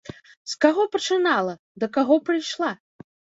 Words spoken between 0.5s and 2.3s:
З каго пачынала, да каго